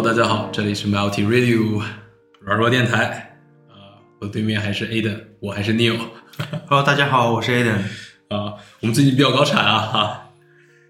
[0.00, 1.82] Hello，大家好，这里是 Multi Radio
[2.40, 3.36] 软弱电台。
[3.68, 5.98] 啊，我对面还是 Aden，我还是 Neil。
[6.68, 7.74] Hello，大家好，我是 Aden。
[8.28, 10.30] 啊，我们最近比较高产啊哈。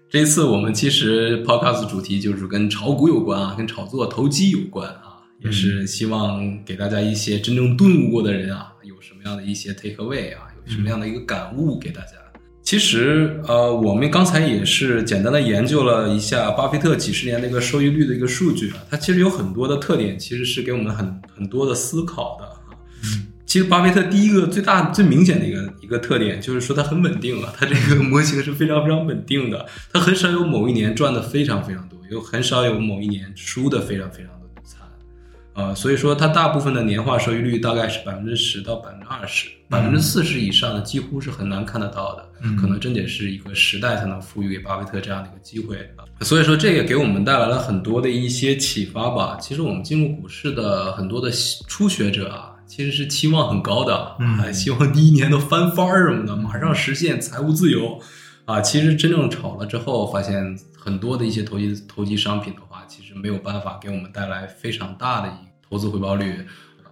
[0.09, 12.11] 这一次我们其实 Podcast 主题就是跟炒股有关啊，跟炒作投机有关啊，也是希望给大家一些真正顿悟过的人啊，有什么样的一些 take away 啊，有什么样的一个感悟给大家。
[12.63, 22.51] 其实，呃，我们刚才也是简单的研究了一下巴菲特几十年的一个收益率的一个数据啊，它其实有很多的特点，其实是给我们很很多的思考的啊。
[23.45, 34.40] 其实巴菲特第一个最大最明显的一个一个特点就是说它很稳定啊，它这个模型是非常非常稳定的，它很少有某一年赚的非常非常多，有很少有某一年输的非常非常。
[35.53, 46.05] 呃，所以说它大部分的年化收益率大概是百分之十到百分之二十，百分之四十以上的几乎是很难看得到的，嗯可能真得是一个时代才能赋予给巴菲特这样的一个机会啊。
[46.21, 49.37] 所以说这也给我们带来了很多的一些启发吧。
[49.41, 51.29] 其实我们进入股市的很多的
[51.67, 54.15] 初学者啊，其实是期望很高的，
[54.53, 57.99] 希望第一年都翻番儿什么的，马上实现财务自由
[58.45, 58.61] 啊。
[58.61, 65.33] 其实真正炒了之后，发现很多的一些投机投机商品的话，其实没有办法给我们带来非常大的一
[65.69, 66.47] 投资回报率。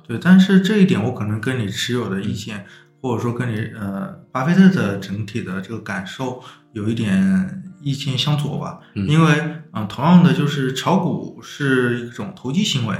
[0.07, 2.67] 对，但是这一点我可能跟你持有的意见，
[3.01, 8.79] 或者说跟你呃巴菲特的整体的这个感受有一点意见相左吧。
[8.93, 9.33] 嗯因为
[9.73, 12.95] 嗯、呃同样的就是炒股是一种投机行为。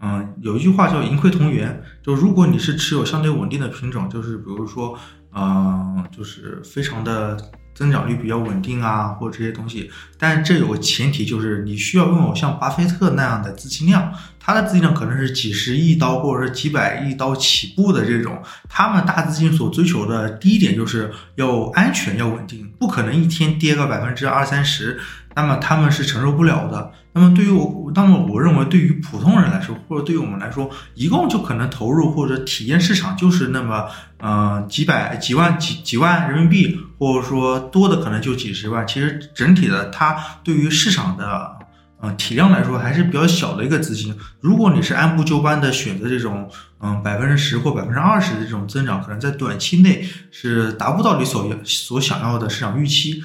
[0.00, 4.98] 嗯、有一句话叫“盈亏同源”，就如果你是持有相对稳定的品种，就是比如说，
[5.34, 7.38] 嗯、就是非常的
[7.74, 25.00] 增长率比较稳定啊，或者这些东西，但是这有个前提，就是你需要拥有像巴菲特那样的资金量，他的资金量可能是几十亿刀或者是几百亿刀起步的这种，他们大资金所追求的第一点就是要安全、要稳定，不可能一天跌个百分之二三十，
[25.36, 26.92] 那么他们是承受不了的。
[27.12, 33.86] 那么对于我，那么我认为对于普通人来说，或者对于我们来说，一共就可能投入或者体验市场就是那么，
[34.18, 38.86] 呃，几百、几万、几几万人民币，或者说多的可能就几十万。
[38.86, 41.56] 其实整体的它对于市场的。
[42.00, 44.14] 呃，体量来说还是比较小的一个资金。
[44.38, 46.50] 如果你是按部就班的选择这种，
[46.80, 53.22] 嗯，百分之十或百分之二十的这种增长，可能在短期内是达不到你所所想要的市场预期。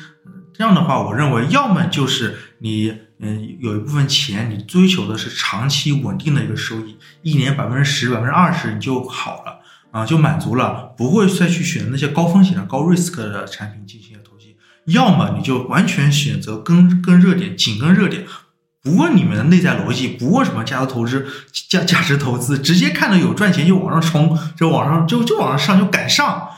[0.60, 9.62] 这样的话，我认为要么就是你，嗯，有一部分钱你追求的是长期稳定的一个收益，一年百分之十、百分之二十你就好了
[9.92, 14.58] 啊，就满足了，不会再去选那些高风险的、高 risk 的产品进行投机。
[14.88, 18.26] 要么你就完全选择跟跟热点，紧跟热点。
[18.84, 21.26] 不问你们的内在逻辑，不问什么价值投资、
[21.70, 26.50] 价价值投资，直接看到有赚钱就往上冲，就往上就就往上上，就敢上，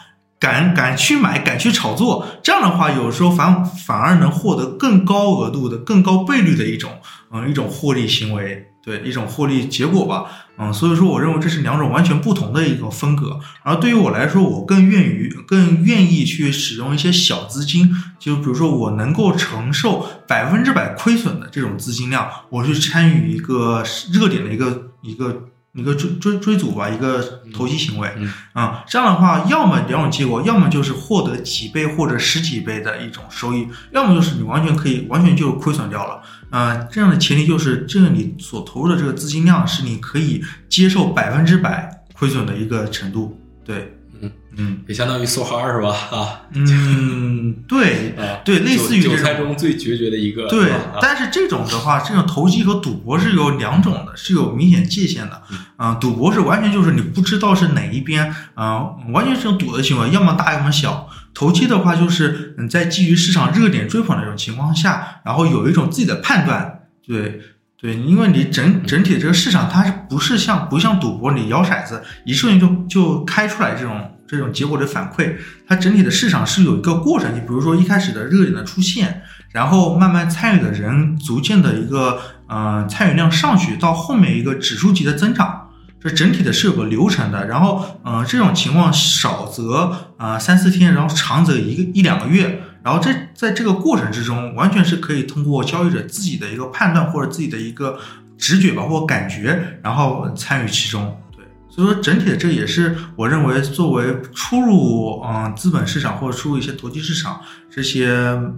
[0.41, 2.25] 敢敢去买，敢去炒作。
[2.41, 6.94] 这样的话，有时候反反而能获得更高额度的、更高倍率的一种
[7.31, 10.25] 嗯一种获利行为，对一种获利结果吧。
[10.57, 13.40] 嗯，所以说我认为这是两种完全不同的一种风格。
[13.62, 28.11] 而对于我来说，我更愿于更愿意去使用一些小资金，就比如说我能够承受百分之百亏损的这种资金量，我去参与一个热点的一个一个一个追追追逐吧，一个投机行为。
[28.17, 36.21] 嗯啊、这样的话，要么两种结果，要么就是获得几倍或者十几倍的一种收益，要么就是你完全可以完全就亏损掉了。
[36.49, 43.39] 啊、这样的前提就是这个你所投入的这个资金量是你可以接受百分之百亏损的一个程度。
[43.63, 45.89] 对，嗯嗯也相当于梭哈是吧？
[46.11, 49.16] 啊，嗯，对 啊，对，类似于韭。
[49.16, 50.47] 菜中最决绝的一个。
[50.47, 55.41] 对，啊但是这种的话，这种投机和赌博是有两种的，是有明显界限的。
[55.77, 61.07] 嗯、赌博是完全就是你不知道是哪一边，嗯、完全是种赌的行为，要么大要么小。
[61.33, 67.41] 投机的话，就是嗯，在基于市场热点追捧的这种情况下，然后有一种自己的判断，对
[67.81, 75.35] 对，因为你整整体这个市场，它是不是像不像赌博，你摇骰子一瞬间就就开出来这种这种结果的反馈，
[75.67, 85.69] 它整体的市场是有一个过程，你比如说一开始的热点的出现，然后慢慢参与的人逐渐的一个呃参与量上去，到后面一个指数级的增长。
[85.99, 93.11] 这整体的是有个流程的，然后，呃，这种情况少则呃三四天，然后长则一个一两个月，然后这
[93.41, 97.97] 在这个过程之中，完全是可以通过交易者自己的一个判断或者自己的一个
[98.38, 101.17] 直觉吧，或感觉，然后参与其中。
[101.35, 108.09] 对，所以说整体的这也是我认为作为初入嗯、资本市场或者初入一些投机市场这些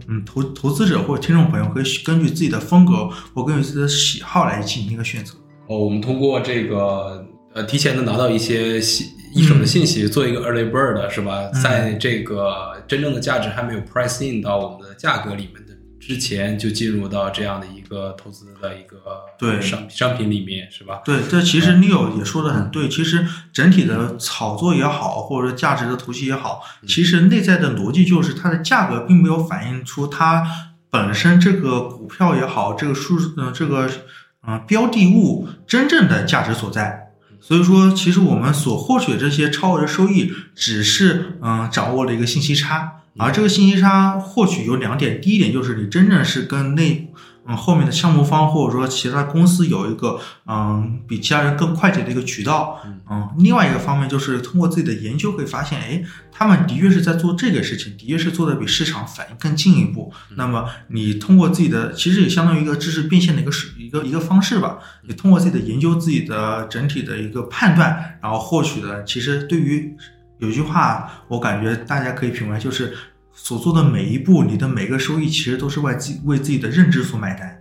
[0.10, 5.34] 嗯投投资者或者听众朋友可以根据自己的风格或根据自己的喜好来进行一个选择。
[5.70, 11.50] 哦，我们通过这个呃，提前的拿到一些信一手的信息，做一个 early bird 是吧？
[11.54, 18.98] 嗯在这个真正的价值还没有 price in 到我们的价格里面的之前就进入到这样的一个投资的一个
[19.38, 21.02] 对商商品里面，是吧？
[21.06, 22.90] 对，这其实 Neo 也说的很对。
[22.90, 30.44] 其实整体的炒作也好，或者说价值的投机也好，其实内在的逻辑就是它的价格并没有反映出它
[30.90, 33.90] 本身这个股票也好，这个数嗯、这个
[34.46, 37.03] 嗯、标的物真正的价值所在。
[37.46, 47.12] 所以说，其实我们所获取这些超额的收益，只是嗯、掌握了一个信息差，而这个信息差获取有两点，第一点就是你真正是跟内
[47.46, 52.80] 嗯后面的项目方或者说其他公司有一个嗯比其他人更快捷的一个渠道，
[53.10, 60.14] 嗯，另外一个方面就是通过自己的研究会发现，哎，他们的确是在做这个事情，的确是做的比市场反应更进一步。
[60.38, 64.80] 那么你通过自己的，其实也相当于一个知识变现的一个是一个一个方式吧。
[65.08, 69.94] 你通过自己的研究，自己的整体的一个判断，然后获取的，其实对于
[70.40, 72.94] 有句话，我感觉大家可以品味，就是
[73.34, 77.60] 所做的每一步，你的每个收益，其实都是为自己为自己的认知所买单。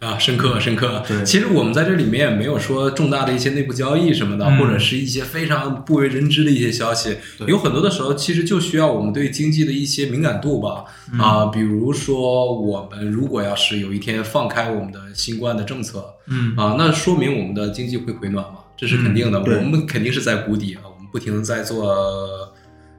[0.00, 1.02] 啊，深刻深刻。
[1.08, 7.16] 对其实我们在这里面也没有说重大的一些内部交易什么的，嗯或者是一些非常不为人知的一些消息。
[7.48, 10.84] 有很多的时候，其实就需要我们对经济的一些敏感度吧。
[11.12, 19.40] 嗯啊，比如说我们如果要是有一天放开我们的新冠的政策，嗯啊，那说明我们的经济会回暖嘛，这是肯定的。
[19.40, 21.92] 嗯我们肯定是在谷底啊，我们不停的在做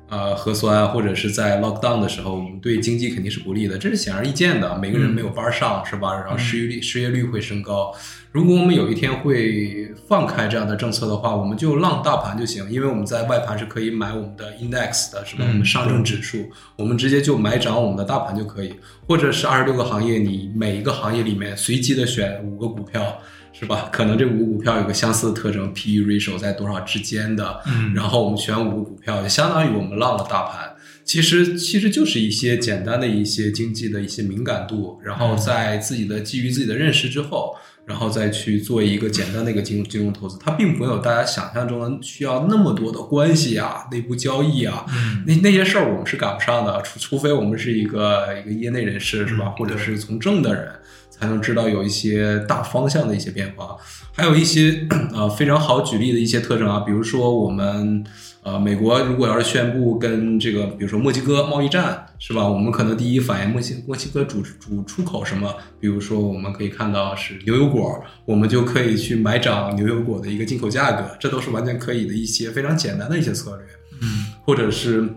[0.10, 4.78] 呃核酸，或者是在 lockdown 的时候，我们对经济肯定是不利的，这是显而易见的。
[4.78, 6.14] 每个人嗯没有班儿上，是吧？
[6.14, 7.94] 然后失业率失业率会升高。
[8.32, 15.44] 如果我们有一天会放开这样的政策的话，我们就浪大盘就行，因为我们在外盘是可以买我们的 index 的，是吧？
[15.46, 18.74] 嗯我们上证指数，我们直接就买涨我们的大盘就可以，
[19.08, 23.20] 或者是二十六个行业，你每一个行业里面随机的选五个股票，
[23.60, 23.90] 是吧？
[23.92, 30.76] 可能这五个股票有个相似的特征，P/E ratio 在多少之间的，嗯然后我们选五个股票，就相当于我们浪了大盘。
[31.04, 37.56] 其实其实就是一些简单的一些经济的一些敏感度，然后在自己的基于自己的认识之后，
[37.90, 45.24] 然后再去做一个简单的一个金融金融投资，它并没有大家想象中的需要那么多的关系啊、内部交易啊，嗯。
[45.26, 49.46] 那那些事儿我们是赶不上的，除除非我们是一个一个业内人士，是吧？
[49.48, 49.52] 嗯？
[49.58, 50.72] 或者是从政的人，
[51.10, 53.76] 才能知道有一些大方向的一些变化，
[54.14, 58.04] 还有一些 呃非常好举例的一些特征啊，比如说我们
[58.42, 62.48] 呃美国如果要是宣布跟这个比如说墨西哥贸易战，是吧？
[62.48, 73.66] 我们可能第一反应墨西墨西哥主主出口什么，比如说我们可以看到是牛油果，我们就可以去买涨牛油果的一个进口价格，这都是完全可以的一些非常简单的一些策略。
[74.02, 75.08] 嗯或者是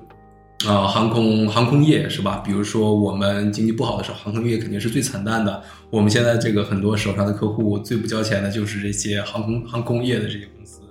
[0.64, 2.40] 啊、航空航空业是吧？
[2.46, 5.60] 比如说我们经济不好的时候，航空业肯定是最惨淡的。
[5.90, 10.81] 我们现在这个很多手上的客户最不交钱的就是这些航空航空业的这些公司，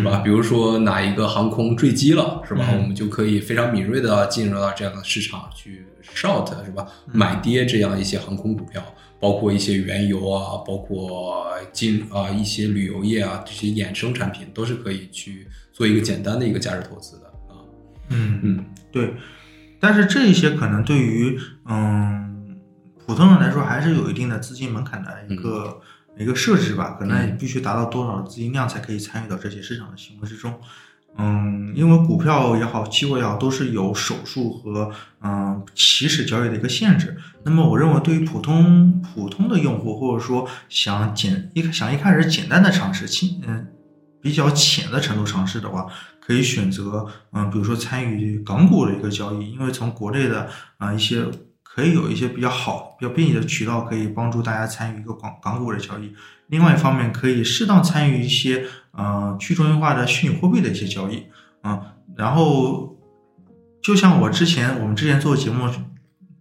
[0.00, 0.18] 是吧？
[0.24, 2.64] 比如说哪一个航空坠机了，是吧？
[2.72, 6.86] 嗯我们就可以非常敏锐的进入到这样的市场去 short，是吧？
[7.12, 8.82] 买跌这样一些航空股票。
[9.20, 17.60] 包括一些原油啊，包括金啊一些旅游业啊这些衍生产品，都是可以去做一个简单的一个价值投资的啊。
[18.08, 19.12] 嗯嗯对，
[19.78, 22.56] 但是这一些可能对于嗯
[23.04, 25.78] 普通人来说，还是有一定的资金门槛的一个、
[26.18, 30.52] 一个设置吧，可能也必须达到多少资金量才可以参与到这些市场的行为之中。
[31.16, 34.90] 嗯，因为股票也好，期货也好，都是有手术和
[35.22, 37.16] 嗯起始交易的一个限制。
[37.42, 43.66] 那么，我认为对于普通普通的用户，或者说想简一想一开始简单的尝试，轻嗯
[44.22, 45.86] 比较浅的程度尝试的话，
[46.20, 51.24] 可以选择嗯，比如说参与港股的一个交易，因为从国内的啊、一些
[51.72, 56.12] 可以有一些比较好、比较便捷的渠道，可以帮助大家参与一个港港股的交易。
[56.48, 61.22] 另外一方面，可以适当参与一些呃去中心化的虚拟货币的一些交易，
[61.62, 61.80] 嗯，
[62.16, 62.96] 然后
[63.80, 65.70] 就像我之前我们之前做节目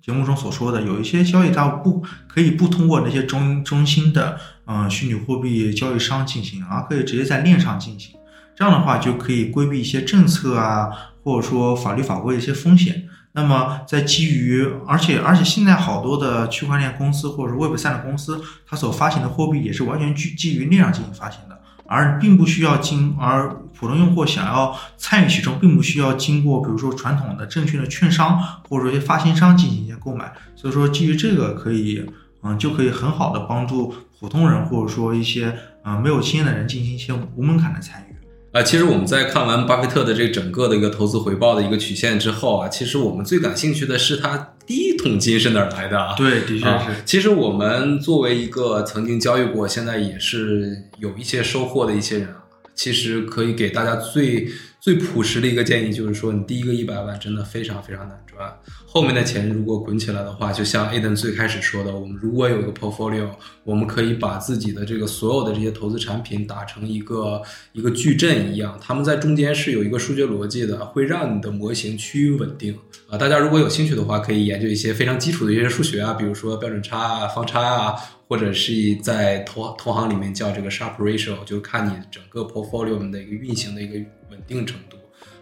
[0.02, 8.16] 节目中所说的，有一些交易它不可以不通过那些中中心的呃虚拟货币交易商进行，而可以直接在链上进行。
[8.56, 10.90] 这样的话就可以规避一些政策啊，
[11.24, 13.09] 或者说法律法规的一些风险。
[13.34, 30.34] 那么在基于，而且而且现在好多的区块链公司或者是 Web 三的公司，它所发行的货币也是完全基基于链上进行发行的，而并不需要经，而普通用户想要参与其中，并不需要经过比如说传统的证券的券商或者说一些发行商进行一些购买。
[30.56, 32.04] 所以说基于这个可以，
[32.42, 35.56] 嗯，就可以很好的帮助普通人或者说一些
[35.86, 38.09] 嗯没有经验的人进行一些无门槛的参与。
[38.52, 46.16] 啊，其实我们在看完巴菲特的这整个的一个投资回报的一个曲线之后啊，其实我们最感兴趣的是他第一桶金是哪儿来的啊？
[46.18, 54.50] 对，的确啊是。，其实我们作为一个曾经交易过，现在也是有一些收获的一些人啊，其实可以给大家最
[54.82, 63.30] 最朴实的一个建议就是说，你第一个一百万真的非常非常难赚，后面的钱如果滚起来的话，就像 Aden 最开始说的，我们如果有一个 portfolio，
[63.66, 67.42] 我们可以把自己的这个所有的这些投资产品打成一个
[67.74, 72.78] 一个矩阵一样，他们在中间是有一个数学逻辑的，会让你的模型趋于稳定
[73.10, 73.18] 啊。
[73.18, 77.96] 大家如果有兴趣的话，可以研究一些非常基础的一些数学啊，比如说标准差啊、方差啊。
[78.30, 83.96] 或者是在投投行里面叫这个 sharp Ratio，就看你整个 portfolio 的一个运行的一个
[84.30, 84.98] 稳定程度，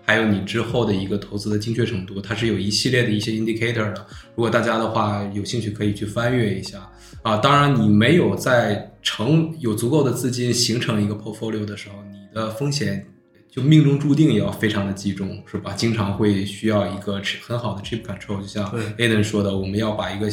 [0.05, 4.05] 还有你之后的一个投资的精确程度，它是有一系列的一些 indicator 的。
[4.35, 6.89] 如果大家的话有兴趣，可以去翻阅一下
[7.21, 7.37] 啊。
[7.37, 13.05] 当然，你没有在成有足够的资金形成一个 portfolio 的时候，你的风险
[13.49, 15.73] 就命中注定也要非常的集中，是吧？
[15.73, 18.65] 经常会需要一个很好的 chip control，就像
[18.97, 20.29] Aden 说的，我们要把一个。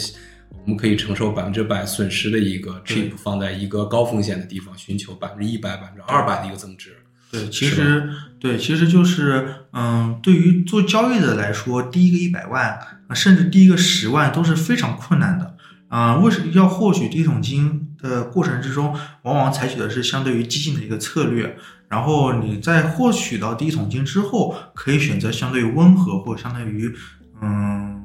[0.63, 6.97] 我们可以承受百分之百损失的一个 chip 放在一个高风险的地方，寻求百分之一百、百分之二百的一个增值。
[7.31, 12.79] 对，其实对，其实就是嗯，对于做交易的来说，第一个一百万
[13.15, 15.57] 甚至第一个十万都是非常困难的
[15.89, 16.17] 啊。
[16.17, 21.57] 为什么要获取第一桶金的过程之中，往往采取的是相对于激进的一个策略。
[21.89, 26.95] 然后你在获取到第一桶金之后，可以选择相对温和或相对于
[27.41, 28.01] 嗯。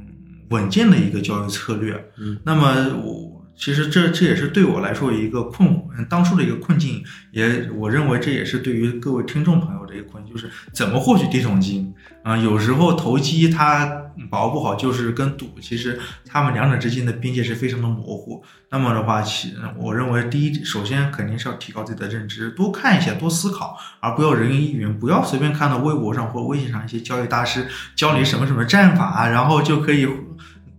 [0.50, 2.74] 稳健的一个交易策略，嗯，那么
[3.04, 12.38] 我其实这这也是对我来说一个困，当初的一个困境，也我认为这也是对于各位听众朋友的一个困境，就是怎么获取第一桶金啊？
[12.38, 13.86] 有时候投机它
[14.32, 18.42] 把握不好，就是跟赌，其实他们两者之间的边界是非常的模糊。
[18.72, 30.08] 那么的话，其我认为第一，首先肯定是要提高自己的认知，多看一些，多思考，而不要人云亦云，不要随便看到微博上或微信上一些交易大师教你什么什么战法，然后就可以。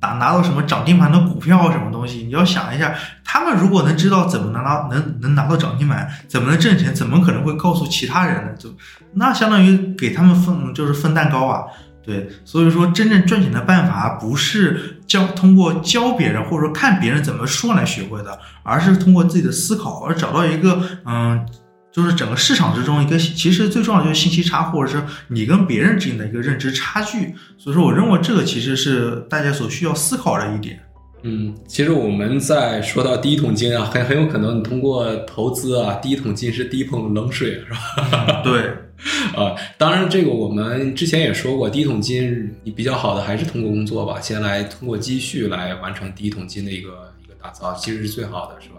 [0.01, 2.25] 拿拿到什么涨停板的股票什么东西？
[2.25, 8.53] 你要想一下，他们如果能知道怎么拿到能能拿到涨停板，怎么能挣钱，怎么可能会告诉其他人呢？
[8.59, 8.71] 就
[9.15, 11.65] 那相当于给他们分就是分蛋糕啊。
[12.03, 21.47] 对，所以说真正赚钱的办法不是教通过教别人或者说看别人怎么说来学会的，而是通过自己的思考而找到一个嗯。
[21.93, 27.35] 就是整个市场之中一个，其实最重要的就是信息差，或者是你跟别人之间的一个认知差距。
[27.59, 30.79] 所以说，我认为这个其实是大家所需要思考的一点。
[31.23, 38.41] 嗯，其实我们在说到第一桶金啊，很很有可能你通过投资啊，第一桶金是第一桶冷水，是吧？
[38.43, 38.63] 对，
[39.37, 48.77] 啊，当然这个我们之前也说过，第一桶金你比较好的还是通过工作吧，先来通过积蓄来完成第一桶金的一个一个打造，其实是最好的，是吧？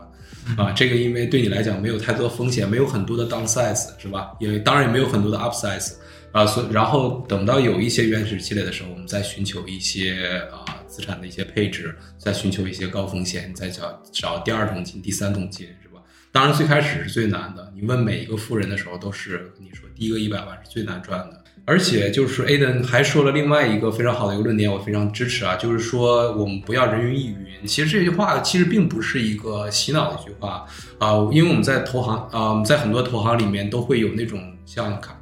[0.57, 4.31] 啊，这个因为对你来讲没有太多风险，没有很多的 downsides，是吧？
[4.39, 5.93] 也当然也没有很多的 upsides，
[6.31, 16.01] 啊，所然后等到有一些原始积累的时候，我们再寻求一些啊资产的一些配置，再寻求一些高风险，再找找第二桶金、第三桶金，是吧？
[16.31, 21.40] 当然最开始是最难的，你问每一个富人的时候，都是你说第一个一百万是最难赚的。
[21.63, 27.65] 而且就是 Aden 还说了另外一个非常好的一个论点，我非常支持啊，就是说我们不要人云亦云。
[27.65, 30.65] 其实这句话其实并不是一个洗脑的一句话
[30.97, 35.17] 啊，因为我们在投行啊，我们在很多投行里面都会有那种像卡，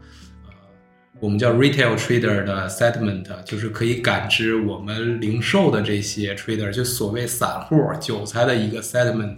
[0.48, 0.54] 呃，
[1.20, 9.36] 我们叫 retail trader 的 sentiment，就是可以感知我们零售的这些 trader，就所谓散户韭菜的一个 sentiment，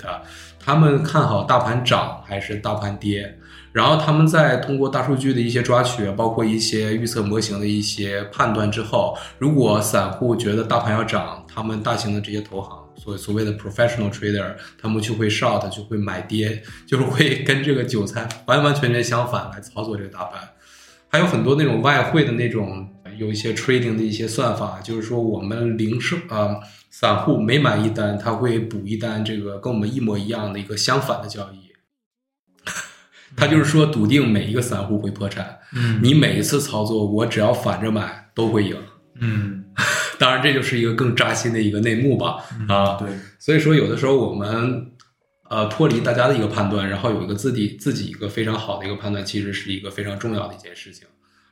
[0.59, 3.37] 他们看好大盘涨还是大盘跌。
[3.71, 20.41] 然后他们在通过大数据的一些抓取，包括一些预测模型的一些判断之后，如果散户觉得大盘要涨，他们大型的这些投行，所所谓的 professional trader，他们就会 short，就会买跌，就是会 跟这个韭菜完完全全相反来操作这个大盘。
[21.07, 22.87] 还有很多那种外汇的那种
[23.17, 26.57] 有一些 trading 的一些算法，就是说我们零售啊
[26.89, 31.70] 散户每买一单，他会补一单，这个跟我们一模一样的一个相反的交易。
[33.41, 35.57] 他就是说，笃定每一个散户会破产。
[35.75, 38.75] 嗯，你每一次操作，我只要反着买都会赢。
[39.19, 39.63] 嗯，
[40.19, 42.35] 当然这就是一个更扎心的一个内幕吧。
[42.69, 43.09] 啊，对。
[43.39, 44.85] 所以说，有的时候我们
[45.49, 51.07] 呃脱离大家的一个判断，然后有一个自己自己一个非常好的一个判断，其实是一个非常重要的一件事情。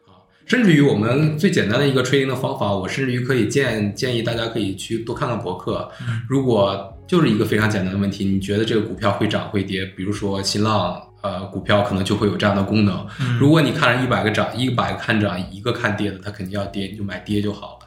[0.06, 5.90] 啊，甚至于我们最简单的一个 trading 的方法，我甚至于可以建建议大家可以去多看看博客。
[6.30, 9.84] 如果就是一个非常简单的问题，你觉得这个股票会涨会跌？
[9.98, 11.02] 比如说新浪。
[11.22, 13.06] 呃，股票可能就会有这样的功能。
[13.40, 17.86] 如果你看着一百个涨，一百个看涨，一个看跌的，它肯定要跌，你就买跌就好了。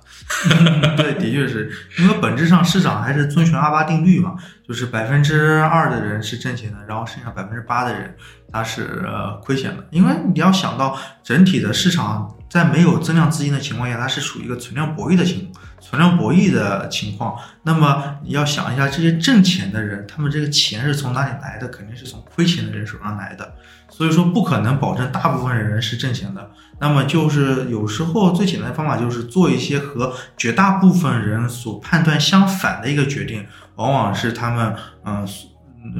[0.96, 4.34] 对，的确是因为本质上市场还是遵循阿巴定律嘛，
[4.66, 8.14] 就是百分之二的人是挣钱的，然后剩下百分之八的人
[8.50, 9.02] 他是
[9.42, 9.84] 亏钱的。
[9.90, 15.50] 因为你要想到整体的市场在没有增量资金的情况下，它是属于一个存量博弈的情
[15.82, 21.68] 存量博弈的情况，那么你要想一下，这些挣钱的人，他们这个钱是从哪里来的？
[21.68, 23.56] 肯定是从亏钱的人手上来的，
[23.90, 26.50] 所以说不可能保证大部分人是挣钱的。
[26.78, 34.74] 那么就是有时候最简单的方法就是做一些和绝大部分人所判断相反的一个决定，往往是他们
[35.04, 35.26] 嗯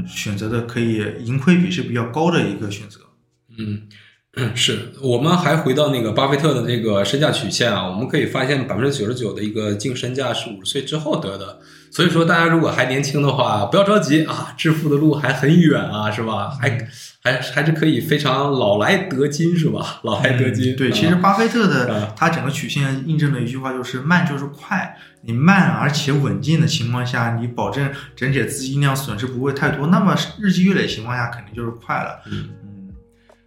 [0.06, 3.00] 选择的可以盈亏比是比较高的一个选择。
[3.58, 3.82] 嗯。
[4.56, 11.58] 是我们还回到那个巴菲特的那个身价曲线啊，我们可以发现百分之九十九的一个净身价是五十岁之后得的。
[11.90, 16.48] 所以说，大家如果还年轻的话，不要着急啊，致富的路还很远啊，是吧？
[16.48, 16.88] 还
[17.22, 20.00] 还还是可以非常老来得金，是吧？
[20.02, 20.74] 老来得金。
[20.74, 24.96] 对，其实巴菲特的他整个曲线印证了一句话，就是慢就是快。
[25.24, 32.22] 你慢而且稳健的情况下，你保证整体资金量损失不会太多，那么日积月累情况下，肯定就是快了。
[32.32, 32.48] 嗯。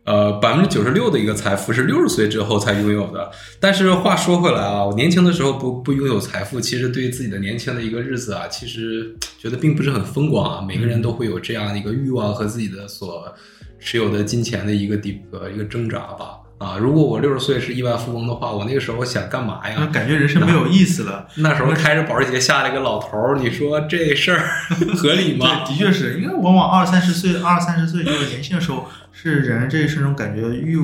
[0.06, 3.32] 呃，百分之九十六的一个财富是六十岁之后才拥有的。
[3.60, 10.66] 但是话说回来啊，我年轻的时候不不拥有财富，其实对于自己的年轻的一个日子啊，其实觉得并不是很风光啊。
[10.66, 13.34] 每个人都会有这样的一个欲望和自己的所
[13.80, 16.38] 持有的金钱的一个底呃一个挣扎吧。
[16.58, 19.86] 啊，如果我六十岁是亿万富翁的话，我那个时候想干嘛呀？
[19.92, 21.28] 感觉人生没有意思了。
[21.36, 24.40] 那时候开着保时捷下来一个老头儿，你说这事儿
[24.96, 25.66] 合理吗？
[25.66, 30.80] 对的确是因为往往二三十岁、二三十岁就是年轻的时候，是人这一生中感觉欲，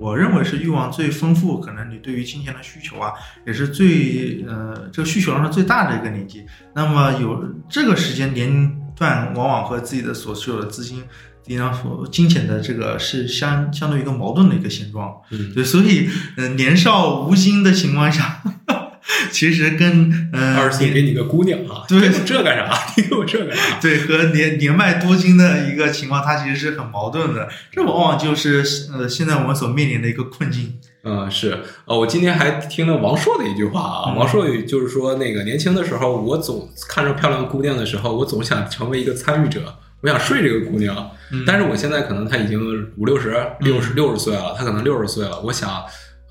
[0.00, 3.12] 我认为是欲望最丰富，可能你对于金钱的需求啊，
[3.46, 6.44] 也是最呃这个需求量是最大的一个年纪。
[6.74, 11.04] 那么有这个时间年龄段，往往和自己的所持有的资金。
[11.44, 18.42] 经常说，金钱的这个是相相对于一个矛盾的一个现状，嗯，对，所以，嗯，年少无心的情况下，
[19.32, 22.72] 其实跟嗯，二十岁给你个姑娘啊，对，这干啥？
[22.96, 23.78] 你给我这干啥？
[23.82, 30.74] 对，和年年迈多金的一个情况，它其实是很矛盾的，这往往就是呃，现在我们所面临的一个困境。
[31.04, 39.74] 嗯，是，呃，我今天还听了王朔的一句话啊，王朔就是说，那个年轻的时候，我总看着漂亮姑娘的时候，我总想成为一个参与者。
[40.02, 41.10] 我想睡这个姑娘，
[41.46, 42.60] 但是我现在可能她已经
[42.96, 45.40] 五六十、六十六十岁了，她可能六十岁了。
[45.42, 45.70] 我想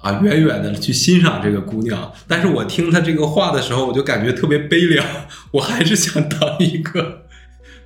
[0.02, 5.06] 啊，远远的去欣赏这个姑娘，但是我听她这个话的时候，我就感觉特别悲凉。
[5.52, 7.24] 我还是想当一个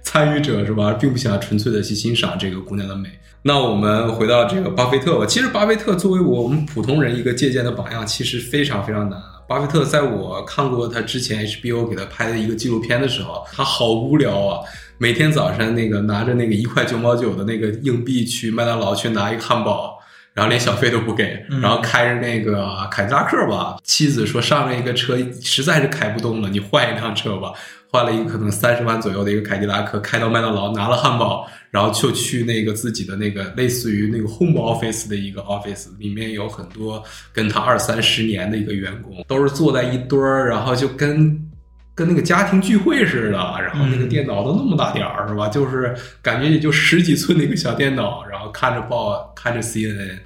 [0.01, 0.93] 参与者，是吧？
[0.93, 3.09] 并不想纯粹的去欣赏这个姑娘的美。
[3.43, 5.25] 那我们回到这个巴菲特吧。
[5.27, 9.21] 其实巴菲特作为我们普通人一个借鉴的榜样，其实非常非常难。
[9.47, 14.59] 巴菲特在我看过他之前 HBO 给他拍的一个纪录片的时候，他好无聊啊。
[14.97, 19.99] 每天早上那个拿着那个一块九毛九的那个硬币去麦当劳去拿一个汉堡，
[20.33, 23.77] 然后连小费都不给，然后开着那个凯迪拉克吧。
[23.83, 27.51] 妻子说上了一个车实在是开不动了，你换一辆车吧。
[27.91, 41.51] 换了一个可能三十万左右的一个凯迪拉克，开到麦当劳拿了汉堡，然后就去那个自己的那个类似于那个 home office 的一个 office，里面有很多跟他二三十年的一个员工，都是坐在一堆儿，然后就跟。
[41.95, 45.47] 跟那个家庭聚会似的，然后那个电脑都那么大点儿，是吧？
[45.47, 50.19] 就是感觉也就十几寸的一个小电脑，然后看着报，看着 CNN，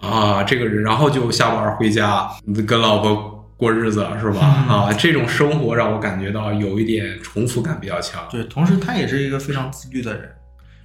[0.00, 2.28] 啊，这个人，然后就下班回家
[2.66, 4.40] 跟老婆过日子，是吧？
[4.68, 8.20] 啊，这种生活让我感觉到有一点重复感比较强。
[8.28, 10.28] 对，同时他也是一个非常自律的人，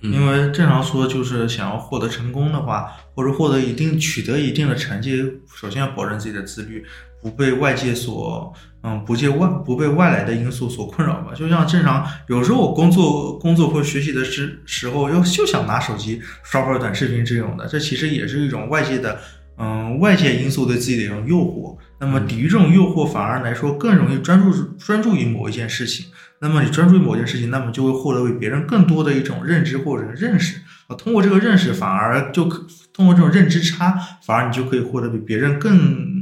[0.01, 5.23] 因为正常说就是想要获得成功的话，或者获得一定取得一定的成绩，
[5.55, 6.85] 首先要保证自己的自律。
[7.19, 11.33] 不被外界所，嗯，不借外不被外来的因素所困扰吧。
[11.33, 19.19] 就像正常，有时候我工作工作或学习的时时候，又就想拿手机刷会儿短视频这种的，这其实也是一种外界的，
[19.57, 21.75] 嗯，外界因素对自己的一种诱惑。
[21.99, 26.05] 那么抵御这种诱惑，反而来说更容易专注专注于某一件事情。
[26.39, 30.61] 那么你专注于某件事情，那么就会获得比别人更多的一种认知或者认识。
[30.87, 36.15] 啊，通过这个认识，反而就可通过这种认知差，反而你就可以获得比别人更。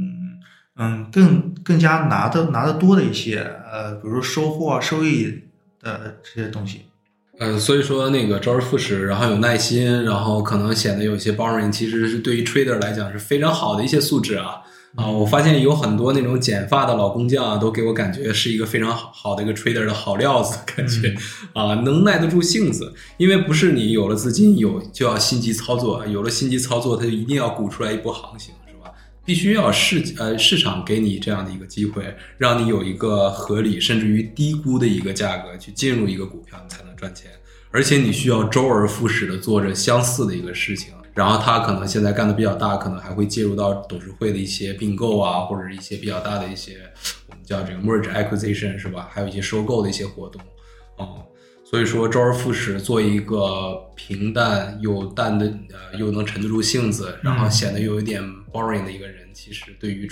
[0.78, 3.38] 嗯，更更加拿的拿的多的一些，
[3.72, 5.44] 呃，比如说收获啊、收益
[5.80, 6.82] 的这些东西。
[7.38, 14.56] 呃，所以说那个周而复始，然后有耐心，然后可能显得有些 boring，其实是对于 trader 来讲是非常好的一些素质啊。
[14.96, 21.14] 啊，我发现有很多那种剪发的老工匠啊，都给我感觉是一个非常好好的一个 trader 的好料子，感觉
[21.52, 22.94] 啊，能耐得住性子。
[23.18, 28.54] 因为不是你有了资金有就要心急操作，有了心急操作，他就一定要鼓出来一波行情。
[28.66, 28.90] 是吧
[29.24, 37.30] 必须要市呃市场给你这样的一个机会，让你有一个合理甚至于低估的一个价格去进入一个股票，你才能赚钱。
[37.70, 46.78] 而且你需要周而复始的做着相似的一个事情，然后他可能现在干的比较大，可能还会介入到董事会的一些并购啊，或者一些比较大的一些
[47.30, 49.08] 我们叫这个 merge acquisition 是吧？
[49.10, 50.42] 还有一些收购的一些活动，
[50.98, 51.24] 哦。
[51.64, 60.08] 所以说，周而复始，做一个平淡又淡的，呃，又能沉得住性子，然后显得又有点 boring 的一个人，其实对于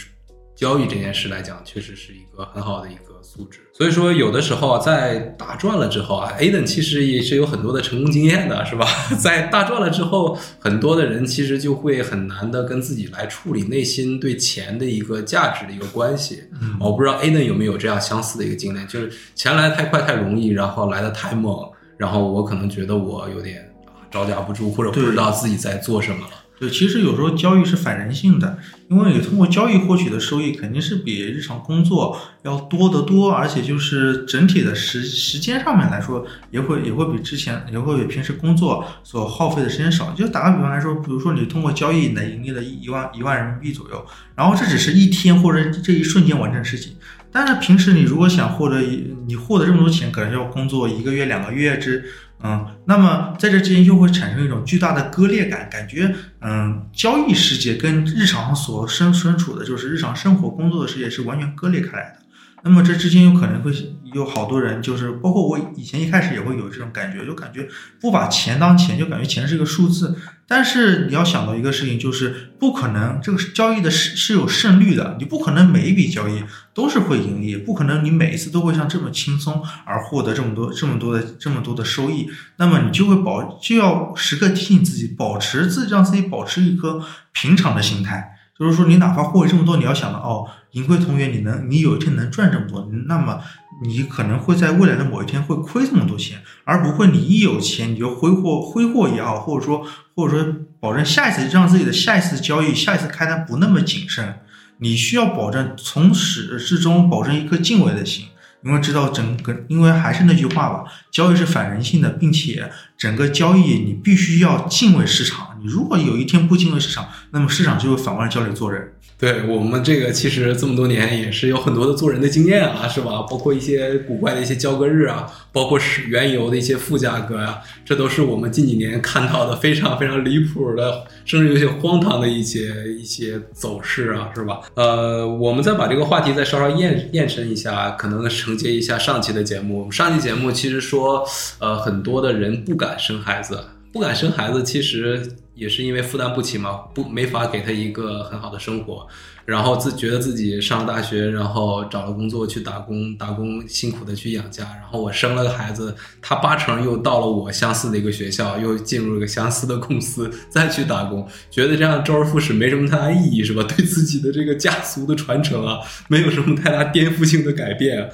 [0.56, 3.60] 交易这件事来讲，确实是一个很好的一个素质。
[3.72, 8.86] 所以说，有的时候啊，在大赚了之后啊，Aden 其实也是有很多的成功经验的，是吧？
[9.18, 16.44] 在大赚了之后，很多的人其实就会很难的跟自己来处理内心对钱的一个价值的一个关系。
[16.60, 26.43] 嗯我不知道 Aden 有没有这样相似的一个经验，就是钱来得太快太容易，然后来的太猛，然后我可能觉得我有点啊招架不住，或者不知道自己在做什么了。
[26.56, 40.12] 对，其实有时候交易是反人性的，因为你通过交易获取的收益肯定是比日常工作要多得多，而且就是整体的时时间上面来说，也会也会比之前也会比平时工作所耗费的时间少。
[40.12, 46.94] 就打个比方来说，比如说你通过交易来盈利了一一万一万人民币左右，然后这只是一天或者这一瞬间完成的事情。
[47.34, 52.04] 但是平时你如果想获得一你获得这么多钱，可能要工作一个月、两个月之
[52.44, 62.18] 嗯，那么在这之间又会产生一种巨大的割裂感，感觉嗯，交易世界跟日常所身身处的就是日常生活工作的世界是完全割裂开来的。
[62.62, 63.72] 那么这之间有可能会
[64.14, 67.68] 有好多人，就是包括我以前一开始也会有这种感觉，就感觉
[68.00, 70.16] 不把钱当钱，就感觉钱是一个数字。
[70.46, 76.42] 但是你要想到一个事情，就是不可能这个交易的是是有胜率的，你不可能每一笔交易
[76.74, 82.28] 都是会盈利，不可能你每一次都会像这么轻松而获得这么多这么多的这么多的收益。
[82.58, 88.30] 那么你就会保就要时刻提醒自己，保持自让自己保持一颗平常的心态。
[88.56, 93.40] 就是说，你哪怕获利这么多，你要想到哦，盈亏同源，你能你有一天能赚这么多，那么
[93.82, 99.84] 你可能会在未来的某一天会亏这么多钱，而不会你一有钱你就挥霍挥霍也好，或者说
[100.14, 104.40] 或者说保证下一次让自己的下一次交易、下一次开单不那么谨慎。
[104.78, 108.26] 你需要保证从始至终保证一颗敬畏的心，
[108.64, 115.53] 因为知道整个，因为还是那句话吧，交易是反人性的，并且整个交易你必须要敬畏市场。
[115.64, 118.92] 如果有一天不敬畏市场，那么市场就会反过来教你做人。
[119.16, 123.22] 对我们这个其实这么多年也是有很多的做人的经验啊，是吧？
[123.30, 134.60] 包括一些古怪的一些交割日啊，包括是原油的一些负价格啊，这都是我们近几年看到的非常非常离谱的，甚至有些荒唐的一些一些走势啊，是吧？
[134.74, 139.90] 呃，我们再把这个话题再稍稍延延伸一下，可能承接一下上期的节目。
[139.90, 141.24] 上期节目其实说，
[141.60, 145.36] 呃，很多的人不敢生孩子，不敢生孩子，其实。
[145.54, 149.06] 也是因为负担不起嘛，不没法给他一个很好的生活，
[149.44, 163.62] 然后自觉得自己上了大学，然后找了工作去打工，打工辛苦的去养家，然后我生了个孩子，他八成又到了我相似的一个学校，又进入了个相似的公司，再去打工，觉得这样周而复始没什么太大意义，是吧？
[163.76, 165.78] 对自己的这个家族的传承啊，
[166.08, 168.10] 没有什么太大颠覆性的改变。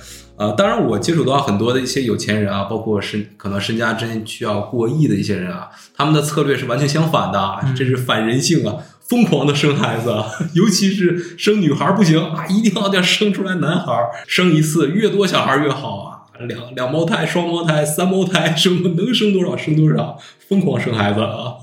[0.56, 10.14] 当然，我接触到很多的一些有钱人啊，包括身可能身家真需要过亿的一些人啊，他们的策略是完全相反的，这是反人性啊，疯狂的生孩子，
[10.54, 13.92] 尤其是生女孩不行啊，一定要要生出来男孩，
[14.26, 16.08] 生一次越多小孩越好啊，
[16.46, 21.56] 两两胞胎、双胞胎、三胞胎， 什么能生多少生多少，疯狂生孩子啊！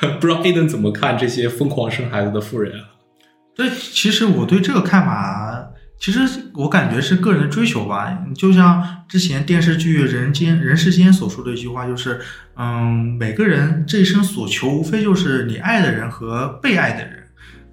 [0.18, 2.96] 不知道 Aden 怎么看这些疯狂生孩子的富人啊？
[3.54, 5.53] 对，其实我对这个看法。
[5.98, 6.20] 其实
[6.54, 12.20] 我感觉是个人追求吧，就像之前电视剧《人间人世间》所说的一句话，就是，
[12.56, 17.24] 嗯，每个人这一生所求，无非就是你爱的人和被爱的人。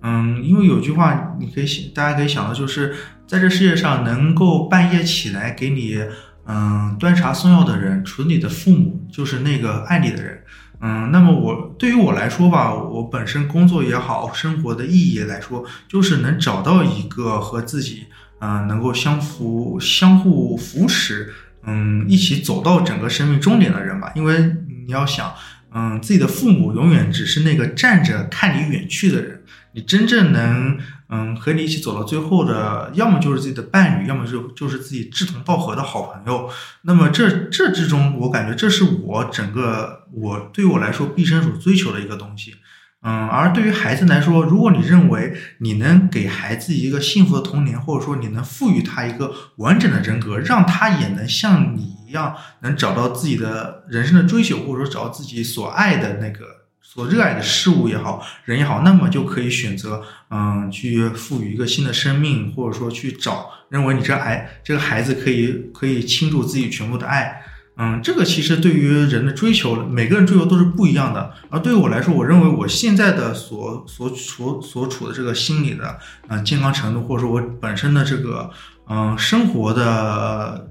[0.04, 2.96] 嗯，因为有句话，你可以想，大家可以想到，就是
[3.28, 6.00] 在这世界上能够半夜起来给你，
[6.48, 10.41] 嗯，端茶送药的人，除了你的父母，就是那个爱你的人。
[10.82, 18.08] 嗯，那么我对于我来说吧，我本身工作也好，生活的意义来说，就是能找到一个和自己，
[18.40, 21.32] 嗯，能够相扶、相互扶持，
[21.64, 24.12] 嗯，一起走到整个生命终点的人吧。
[24.16, 25.32] 因为你要想，
[25.74, 30.78] 嗯，自己的父母永远只是那个站着看你远去的人，你真正能，
[31.10, 36.50] 嗯，和你一起走到最后的，要么就是自己的伴侣，要么就就是自己志同道合的好朋友。
[36.82, 40.00] 那么这这之中，我感觉这是我整个。
[40.14, 42.54] 我对我来说，毕生所追求的一个东西，
[43.02, 56.46] 嗯，而对于孩子来说，如果你认为你能给孩子一个幸福的童年，或者说你能赋予他一个完整的人格，让他也能像你一样，能找到自己的人生的追求，或者说找到自己所爱的那个、
[56.82, 67.42] 所热爱的事物也好，人也好，那么就可以选择，嗯，去赋予一个新的生命，或者说去找认为你这孩这个孩子可以可以倾注自己全部的爱。
[67.78, 71.34] 嗯，这个其实对于人的追求，每个人追求都是不一样的。
[71.50, 78.52] 而对于我来说，我认为我现在的所所处所处的这个心理的嗯健康程度，或者说我本身的这个
[78.90, 80.70] 嗯生活的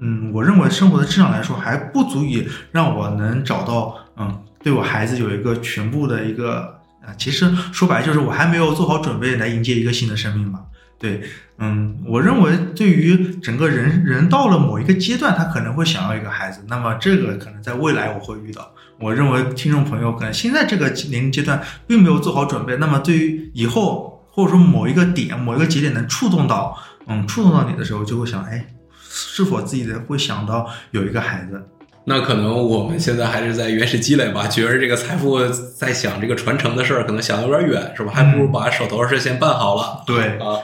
[0.00, 7.08] 嗯，我认为生活的质量来说，还不足以让我能找到嗯对我孩子有一个全部的一个啊。
[7.16, 10.60] 其实说白就是我还没有做好准备来迎接一个新的生命嘛。
[10.98, 11.22] 对，
[11.56, 18.70] 嗯，我认为对于整个人人到了某一个阶段，他可能会想要一个孩子，那么这个可能在未来我会遇到。
[19.00, 26.76] 我认为听众朋友可能现在这个年龄阶段并没有做好准备，那么对于以后或者说某一个点、某一个节点能触动到，
[27.06, 28.66] 嗯，触动到你的时候，就会想，哎，
[29.08, 31.64] 是否自己的会想到有一个孩子？
[32.08, 35.38] 那可能我们现在还是在原始积累吧，觉得这个财富
[35.76, 38.10] 在想这个传承的事儿，可能想的有点远，是吧？
[38.12, 40.02] 还不如把手头的事先办好了。
[40.06, 40.58] 对啊，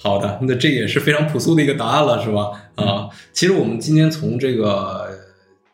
[0.00, 2.50] 好的，那这也是非常朴素的一个答案了，是吧？
[2.76, 5.08] 啊，其实我们今天从这个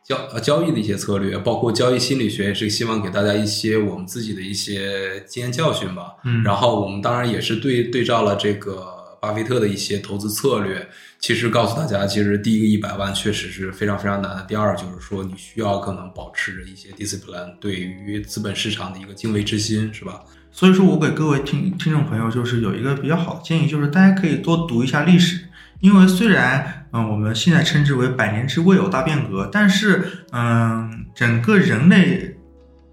[0.02, 6.14] 交交易的一些策略，包括交易心理学，也是希望给大家一些我们自己的一些经验教训吧。
[6.24, 10.88] 嗯然后我们当然也是对对照了这个巴菲特的一些投资策略。
[11.18, 14.42] 其实告诉大家，其实第一个一百万确实是非常非常难的。
[14.48, 20.22] 第二就是说，你需要可能保持着一些 discipline，对于资本市场的一个敬畏之心，是吧？
[20.50, 25.44] 所以说我给各位听听众朋友就是有一个比较好的建议，就是大家可以多读一下历史，
[25.80, 32.36] 因为虽然嗯我们现在称之为百年之未有大变革，但是嗯整个人类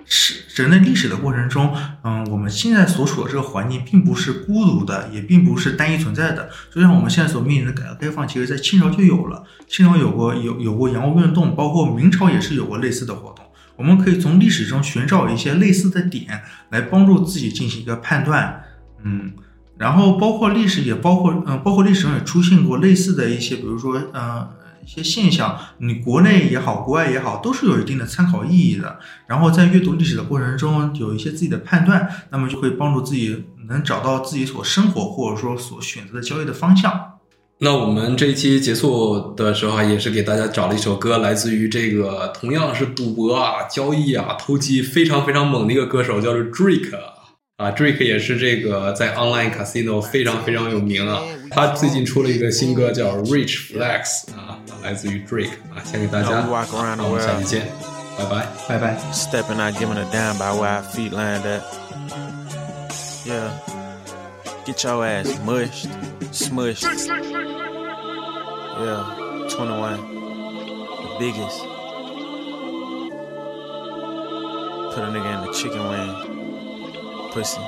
[0.09, 6.49] 史人类历史的过程中，嗯我们现在所处的这个环境并不是孤独的，也并不是单一存在的。
[6.73, 13.45] 就像我们现在所面临的改革开放，其实在清朝就有了，清朝有过有有过洋务运动，包括明朝也是有过类似的活动。
[13.75, 16.41] 我们可以从历史中寻找一些类似的点，
[16.71, 18.63] 来帮助自己进行一个判断，
[19.03, 19.33] 嗯，
[19.77, 28.97] 然后包括历史也包括，嗯、包括历史上也出现过类似的一些，比如说，呃，一一些现象，你国内也好，国外也好，都是有一定的参考意义的。
[29.27, 37.15] 然后在阅读历史的过程中，有一些自己的判断，那么就会帮助自己能找到自己所生活或者说所选择的交易的方向。
[37.57, 46.95] 那我们这一期结束的时候，也是给大家找了一首歌，来自于这个同样是赌博啊、交易啊、投机非常非常猛的一个歌手，叫做 Drake
[47.58, 51.22] 啊，Drake 也是这个在 online casino 非常非常有名啊。
[51.50, 56.40] 他最近出了一个新歌叫 Rich Flex 啊，来自于 Drake 啊，献给大家。
[56.42, 57.68] We walk around the 那我们下期 world 见，
[58.18, 58.46] 拜拜。
[58.68, 58.96] 拜拜。
[59.12, 61.62] stepping, not giving a damn by where our feet land at.
[63.24, 63.50] Yeah.
[64.64, 65.88] Get your ass mushed,
[66.32, 66.84] smushed.
[68.78, 69.04] Yeah,
[69.48, 69.98] 21.
[71.02, 71.60] The biggest.
[74.94, 76.10] Put a nigga in the chicken wing.
[77.37, 77.61] Pussy.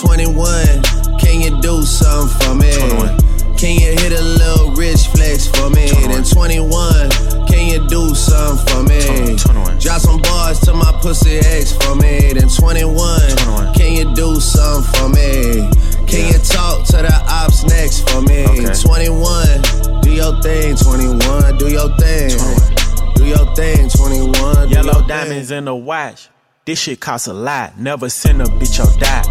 [0.00, 0.82] 21,
[1.20, 2.72] can you do something for me?
[2.72, 3.18] 21.
[3.58, 5.88] Can you hit a little rich flex for me?
[5.90, 6.08] 21.
[6.12, 7.10] Then 21,
[7.48, 9.36] can you do something for me?
[9.36, 9.78] 21.
[9.78, 12.32] Drop some bars to my pussy ex for me.
[12.32, 13.74] Then 21, 21.
[13.74, 15.68] can you do something for me?
[16.08, 16.32] Can Yeah.
[16.32, 18.46] you talk to the ops next for me?
[18.46, 18.72] Okay.
[18.72, 22.30] 21, do your thing, 21, do your thing.
[22.30, 23.14] 21.
[23.16, 24.68] Do your thing, 21.
[24.68, 25.08] do Yellow your thing.
[25.08, 26.30] diamonds in the watch.
[26.68, 27.78] This shit costs a lot.
[27.78, 29.24] Never send a bitch or die.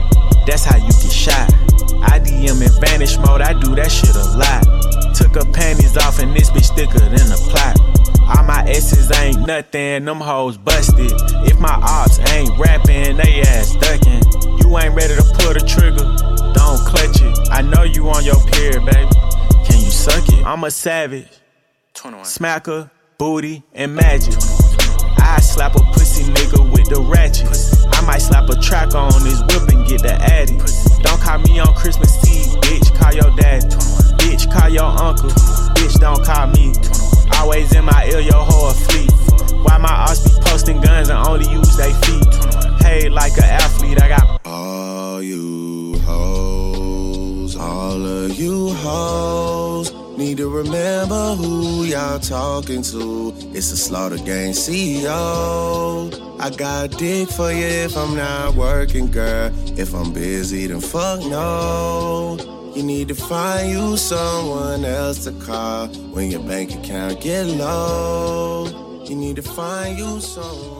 [0.48, 1.54] That's how you get shot.
[2.02, 3.42] I DM in vanish mode.
[3.42, 4.66] I do that shit a lot.
[5.14, 7.80] Took her panties off and this bitch thicker than a plot.
[8.22, 10.06] All my S's ain't nothing.
[10.06, 11.12] Them hoes busted.
[11.46, 14.24] If my ops ain't rapping, they ass ducking.
[14.58, 16.10] You ain't ready to pull the trigger.
[16.58, 17.50] Don't clutch it.
[17.52, 19.12] I know you on your period, baby.
[19.64, 20.44] Can you suck it?
[20.44, 21.30] I'm a savage.
[21.94, 24.34] Smacker, booty, and magic.
[25.58, 27.50] Slap a pussy nigga with the ratchet.
[27.92, 30.54] I might slap a track on his whip and get the addy.
[31.02, 32.94] Don't call me on Christmas Eve, bitch.
[32.94, 33.66] Call your daddy.
[34.22, 35.32] Bitch, call your uncle.
[35.74, 36.78] Bitch, don't call me.
[37.42, 39.10] Always in my ear, your whole fleet.
[39.66, 42.80] Why my ass be posting guns and only use they feet?
[42.80, 49.77] Paid like an athlete, I got All you hoes, all of you hoes,
[50.18, 53.34] need to remember who y'all talking to.
[53.54, 56.12] It's the Slaughter Gang CEO.
[56.40, 59.52] I got dick for you if I'm not working, girl.
[59.78, 62.38] If I'm busy, then fuck no.
[62.76, 69.04] You need to find you someone else to call when your bank account get low.
[69.08, 70.77] You need to find you someone.